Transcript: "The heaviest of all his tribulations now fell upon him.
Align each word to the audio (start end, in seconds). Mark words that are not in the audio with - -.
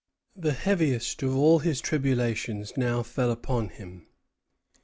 "The 0.45 0.53
heaviest 0.53 1.21
of 1.21 1.35
all 1.37 1.59
his 1.59 1.79
tribulations 1.79 2.73
now 2.75 3.03
fell 3.03 3.29
upon 3.29 3.69
him. 3.69 4.07